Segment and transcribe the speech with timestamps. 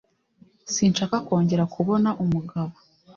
[0.73, 2.73] Sinshaka kongera kubona umugabo.